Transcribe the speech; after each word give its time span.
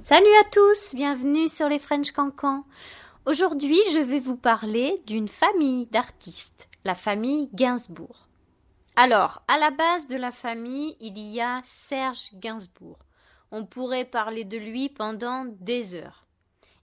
Salut 0.00 0.26
à 0.40 0.44
tous, 0.52 0.94
bienvenue 0.94 1.48
sur 1.48 1.68
les 1.68 1.78
French 1.78 2.12
Cancans. 2.12 2.62
Aujourd'hui, 3.26 3.78
je 3.92 3.98
vais 3.98 4.18
vous 4.18 4.36
parler 4.36 4.96
d'une 5.06 5.28
famille 5.28 5.86
d'artistes, 5.86 6.68
la 6.84 6.94
famille 6.94 7.48
Gainsbourg. 7.54 8.28
Alors, 8.96 9.42
à 9.48 9.58
la 9.58 9.70
base 9.70 10.06
de 10.06 10.16
la 10.16 10.30
famille, 10.30 10.96
il 11.00 11.18
y 11.18 11.40
a 11.40 11.60
Serge 11.64 12.30
Gainsbourg. 12.34 12.98
On 13.50 13.64
pourrait 13.64 14.04
parler 14.04 14.44
de 14.44 14.58
lui 14.58 14.88
pendant 14.88 15.46
des 15.46 15.94
heures. 15.94 16.26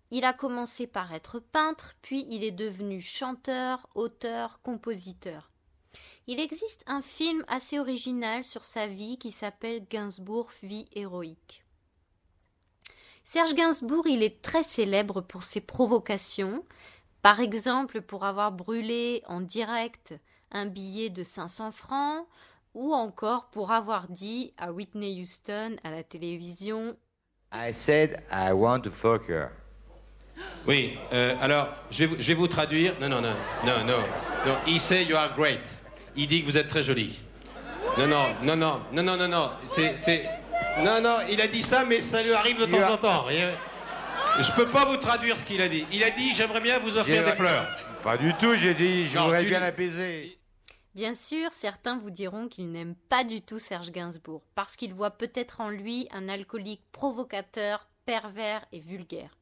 Il 0.09 0.25
a 0.25 0.33
commencé 0.33 0.87
par 0.87 1.13
être 1.13 1.39
peintre, 1.39 1.93
puis 2.01 2.25
il 2.29 2.43
est 2.43 2.51
devenu 2.51 2.99
chanteur, 2.99 3.87
auteur, 3.93 4.59
compositeur. 4.61 5.50
Il 6.27 6.39
existe 6.39 6.83
un 6.87 7.01
film 7.01 7.43
assez 7.47 7.79
original 7.79 8.43
sur 8.43 8.63
sa 8.63 8.87
vie 8.87 9.17
qui 9.17 9.31
s'appelle 9.31 9.83
Gainsbourg 9.89 10.51
Vie 10.61 10.87
héroïque. 10.93 11.63
Serge 13.23 13.55
Gainsbourg, 13.55 14.07
il 14.07 14.23
est 14.23 14.41
très 14.41 14.63
célèbre 14.63 15.21
pour 15.21 15.43
ses 15.43 15.61
provocations, 15.61 16.63
par 17.21 17.39
exemple 17.39 18.01
pour 18.01 18.25
avoir 18.25 18.51
brûlé 18.51 19.23
en 19.27 19.41
direct 19.41 20.13
un 20.51 20.65
billet 20.65 21.09
de 21.09 21.23
500 21.23 21.71
francs, 21.71 22.25
ou 22.73 22.93
encore 22.93 23.49
pour 23.49 23.71
avoir 23.71 24.07
dit 24.07 24.53
à 24.57 24.71
Whitney 24.71 25.21
Houston 25.21 25.75
à 25.83 25.91
la 25.91 26.03
télévision 26.03 26.95
I 27.53 27.73
said 27.85 28.23
I 28.31 28.53
want 28.53 28.81
to 28.81 28.91
fuck 28.91 29.27
her. 29.27 29.49
Oui, 30.65 30.97
euh, 31.11 31.35
alors 31.41 31.67
je 31.89 32.05
vais, 32.05 32.21
je 32.21 32.27
vais 32.29 32.33
vous 32.33 32.47
traduire. 32.47 32.97
Non, 32.99 33.09
non, 33.09 33.21
non, 33.21 33.35
non, 33.65 33.83
non. 33.83 34.03
non. 34.45 34.55
He 34.65 34.79
say 34.79 35.03
you 35.03 35.17
are 35.17 35.35
great. 35.35 35.59
Il 36.15 36.27
dit 36.27 36.41
que 36.41 36.45
vous 36.45 36.57
êtes 36.57 36.67
très 36.67 36.83
jolie. 36.83 37.19
Non, 37.97 38.07
non, 38.07 38.35
non, 38.43 38.55
non, 38.55 38.81
non, 38.91 39.03
non, 39.03 39.17
non, 39.17 39.27
non. 39.27 39.51
C'est, 39.75 39.95
c'est. 40.05 40.29
Non, 40.83 41.01
non, 41.01 41.17
il 41.29 41.41
a 41.41 41.47
dit 41.47 41.63
ça, 41.63 41.85
mais 41.85 42.01
ça 42.03 42.21
lui 42.21 42.31
arrive 42.31 42.59
de 42.59 42.65
temps 42.65 42.93
en 42.93 42.97
temps. 42.97 43.25
Je 43.29 44.55
peux 44.55 44.69
pas 44.69 44.85
vous 44.85 44.97
traduire 44.97 45.37
ce 45.37 45.45
qu'il 45.45 45.61
a 45.61 45.67
dit. 45.67 45.85
Il 45.91 46.03
a 46.03 46.11
dit 46.11 46.33
j'aimerais 46.35 46.61
bien 46.61 46.79
vous 46.79 46.95
offrir 46.95 47.23
des 47.23 47.33
fleurs. 47.33 47.67
Pas 48.03 48.17
du 48.17 48.33
tout, 48.35 48.55
j'ai 48.55 48.73
dit, 48.73 49.09
je 49.09 49.15
Non, 49.15 49.25
voudrais 49.25 49.45
bien 49.45 49.59
l'apaiser. 49.59 50.37
Bien 50.95 51.13
sûr, 51.13 51.53
certains 51.53 51.97
vous 51.99 52.09
diront 52.09 52.47
qu'ils 52.47 52.71
n'aiment 52.71 52.95
pas 53.09 53.23
du 53.23 53.41
tout 53.41 53.59
Serge 53.59 53.91
Gainsbourg, 53.91 54.41
parce 54.55 54.75
qu'ils 54.75 54.93
voient 54.93 55.17
peut-être 55.17 55.61
en 55.61 55.69
lui 55.69 56.07
un 56.11 56.27
alcoolique 56.27 56.81
provocateur, 56.91 57.87
pervers 58.05 58.65
et 58.71 58.79
vulgaire. 58.79 59.37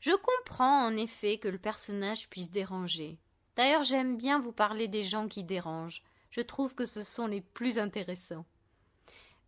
Je 0.00 0.12
comprends 0.12 0.84
en 0.86 0.96
effet 0.96 1.38
que 1.38 1.48
le 1.48 1.58
personnage 1.58 2.28
puisse 2.28 2.50
déranger. 2.50 3.18
D'ailleurs, 3.56 3.82
j'aime 3.82 4.16
bien 4.16 4.40
vous 4.40 4.52
parler 4.52 4.88
des 4.88 5.02
gens 5.02 5.28
qui 5.28 5.44
dérangent. 5.44 6.02
Je 6.30 6.40
trouve 6.40 6.74
que 6.74 6.86
ce 6.86 7.02
sont 7.02 7.26
les 7.26 7.40
plus 7.40 7.78
intéressants. 7.78 8.44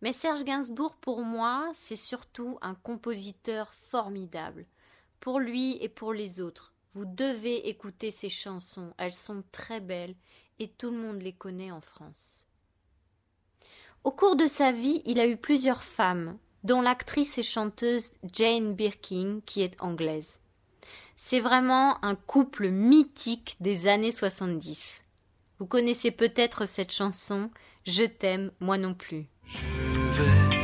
Mais 0.01 0.13
Serge 0.13 0.43
Gainsbourg, 0.43 0.95
pour 0.95 1.23
moi, 1.23 1.69
c'est 1.73 1.95
surtout 1.95 2.57
un 2.61 2.75
compositeur 2.75 3.73
formidable. 3.73 4.65
Pour 5.19 5.39
lui 5.39 5.77
et 5.81 5.89
pour 5.89 6.13
les 6.13 6.39
autres, 6.39 6.73
vous 6.93 7.05
devez 7.05 7.67
écouter 7.67 8.11
ses 8.11 8.29
chansons, 8.29 8.93
elles 8.97 9.13
sont 9.13 9.43
très 9.51 9.81
belles 9.81 10.15
et 10.59 10.67
tout 10.67 10.91
le 10.91 10.97
monde 10.97 11.21
les 11.21 11.33
connaît 11.33 11.71
en 11.71 11.81
France. 11.81 12.47
Au 14.03 14.11
cours 14.11 14.35
de 14.35 14.47
sa 14.47 14.71
vie, 14.71 15.01
il 15.05 15.19
a 15.19 15.27
eu 15.27 15.37
plusieurs 15.37 15.83
femmes, 15.83 16.37
dont 16.63 16.81
l'actrice 16.81 17.37
et 17.37 17.43
chanteuse 17.43 18.11
Jane 18.31 18.73
Birkin, 18.73 19.41
qui 19.45 19.61
est 19.61 19.79
anglaise. 19.81 20.39
C'est 21.15 21.39
vraiment 21.39 22.03
un 22.05 22.15
couple 22.15 22.69
mythique 22.69 23.55
des 23.59 23.87
années 23.87 24.11
70. 24.11 25.03
Vous 25.59 25.65
connaissez 25.65 26.11
peut-être 26.11 26.67
cette 26.67 26.93
chanson 26.93 27.49
Je 27.85 28.03
t'aime, 28.03 28.51
moi 28.59 28.77
non 28.77 28.93
plus. 28.93 29.25
Je 29.47 30.21
vais, 30.21 30.61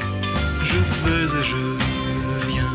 je 0.64 0.78
vais 0.78 1.40
et 1.40 1.44
je 1.44 1.78
viens 2.48 2.74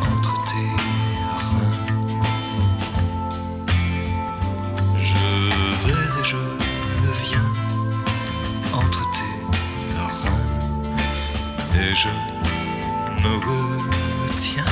entre 0.00 0.34
tes 0.46 0.70
reins. 1.50 1.84
Je 4.98 5.26
vais 5.86 6.20
et 6.20 6.24
je 6.24 6.42
viens 7.28 7.50
entre 8.72 9.02
tes 9.12 9.36
reins 9.98 10.48
et 11.78 11.94
je 11.94 12.08
me 13.28 13.36
retiens. 14.32 14.64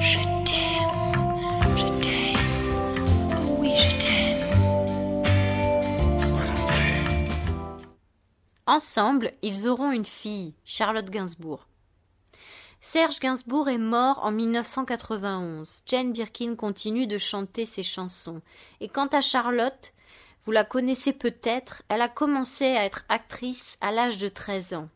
Je 0.00 0.20
t'aime, 0.44 1.76
je 1.76 1.86
t'aime, 2.02 3.58
oui 3.58 3.72
je 3.76 3.90
t'aime. 3.98 4.44
Moi 6.30 6.44
non 6.44 6.66
plus. 6.66 7.86
Ensemble, 8.66 9.32
ils 9.42 9.68
auront 9.68 9.92
une 9.92 10.04
fille, 10.04 10.54
Charlotte 10.64 11.10
Gainsbourg. 11.10 11.66
Serge 12.80 13.20
Gainsbourg 13.20 13.68
est 13.68 13.78
mort 13.78 14.18
en 14.24 14.32
1991. 14.32 15.82
Jane 15.86 16.12
Birkin 16.12 16.56
continue 16.56 17.06
de 17.06 17.18
chanter 17.18 17.64
ses 17.64 17.84
chansons. 17.84 18.40
Et 18.80 18.88
quant 18.88 19.06
à 19.06 19.20
Charlotte, 19.20 19.92
vous 20.44 20.50
la 20.50 20.64
connaissez 20.64 21.12
peut-être, 21.12 21.84
elle 21.88 22.02
a 22.02 22.08
commencé 22.08 22.64
à 22.64 22.84
être 22.84 23.04
actrice 23.08 23.76
à 23.80 23.92
l'âge 23.92 24.18
de 24.18 24.28
13 24.28 24.74
ans. 24.74 24.88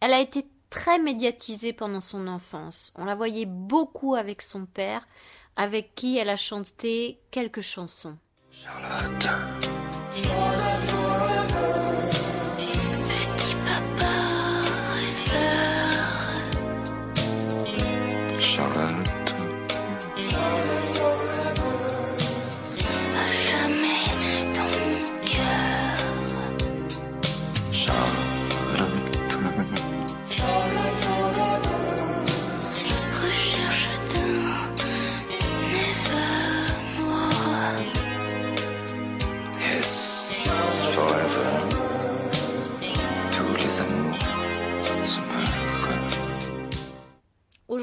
Elle 0.00 0.12
a 0.12 0.20
été 0.20 0.44
très 0.74 0.98
médiatisée 0.98 1.72
pendant 1.72 2.00
son 2.00 2.26
enfance. 2.26 2.92
On 2.96 3.04
la 3.04 3.14
voyait 3.14 3.46
beaucoup 3.46 4.16
avec 4.16 4.42
son 4.42 4.66
père, 4.66 5.06
avec 5.54 5.94
qui 5.94 6.18
elle 6.18 6.28
a 6.28 6.34
chanté 6.36 7.20
quelques 7.30 7.60
chansons. 7.60 8.16
Charlotte, 8.50 9.28
Petit 13.08 13.54
papa 13.64 14.14
rêveur, 14.96 16.10
Charlotte, 18.40 19.23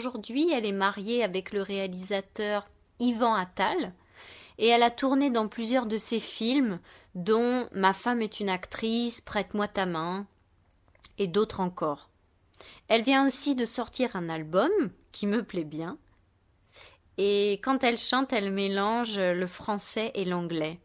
Aujourd'hui, 0.04 0.52
elle 0.52 0.66
est 0.66 0.72
mariée 0.72 1.24
avec 1.24 1.52
le 1.52 1.62
réalisateur 1.62 2.66
Ivan 2.98 3.36
Attal 3.36 3.94
et 4.58 4.66
elle 4.66 4.82
a 4.82 4.90
tourné 4.90 5.30
dans 5.30 5.48
plusieurs 5.48 5.86
de 5.86 6.00
ses 6.00 6.20
films, 6.20 6.80
dont 7.14 7.68
Ma 7.72 7.94
femme 7.94 8.24
est 8.24 8.40
une 8.40 8.50
actrice, 8.50 9.22
Prête-moi 9.22 9.68
ta 9.68 9.86
main 9.86 10.26
et 11.20 11.28
d'autres 11.28 11.60
encore. 11.60 12.10
Elle 12.88 13.04
vient 13.04 13.28
aussi 13.28 13.54
de 13.54 13.64
sortir 13.64 14.16
un 14.16 14.28
album 14.28 14.72
qui 15.12 15.28
me 15.28 15.44
plaît 15.44 15.64
bien. 15.64 16.00
Et 17.20 17.60
quand 17.64 17.84
elle 17.84 18.00
chante, 18.00 18.34
elle 18.34 18.52
mélange 18.52 19.20
le 19.20 19.46
français 19.46 20.10
et 20.16 20.26
l'anglais. 20.26 20.80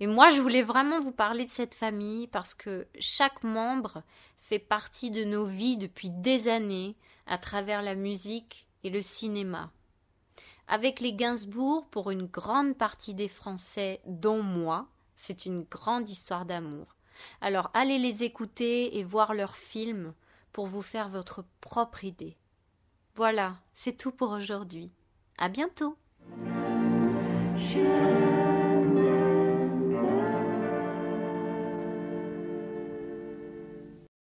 Et 0.00 0.06
moi, 0.06 0.30
je 0.30 0.40
voulais 0.40 0.62
vraiment 0.62 0.98
vous 0.98 1.12
parler 1.12 1.44
de 1.44 1.50
cette 1.50 1.74
famille 1.74 2.26
parce 2.26 2.54
que 2.54 2.86
chaque 3.00 3.44
membre 3.44 4.02
fait 4.38 4.58
partie 4.58 5.10
de 5.10 5.24
nos 5.24 5.44
vies 5.44 5.76
depuis 5.76 6.08
des 6.08 6.48
années 6.48 6.96
à 7.30 7.38
travers 7.38 7.80
la 7.80 7.94
musique 7.94 8.66
et 8.84 8.90
le 8.90 9.00
cinéma. 9.00 9.70
Avec 10.68 11.00
les 11.00 11.14
Gainsbourg, 11.14 11.86
pour 11.90 12.10
une 12.10 12.26
grande 12.26 12.76
partie 12.76 13.14
des 13.14 13.28
Français, 13.28 14.00
dont 14.04 14.42
moi, 14.42 14.88
c'est 15.16 15.46
une 15.46 15.62
grande 15.62 16.08
histoire 16.08 16.44
d'amour. 16.44 16.96
Alors 17.40 17.70
allez 17.72 17.98
les 17.98 18.24
écouter 18.24 18.98
et 18.98 19.04
voir 19.04 19.32
leurs 19.32 19.56
films 19.56 20.12
pour 20.52 20.66
vous 20.66 20.82
faire 20.82 21.08
votre 21.08 21.44
propre 21.60 22.04
idée. 22.04 22.36
Voilà, 23.14 23.56
c'est 23.72 23.96
tout 23.96 24.12
pour 24.12 24.30
aujourd'hui. 24.30 24.90
À 25.38 25.48
bientôt. 25.48 25.96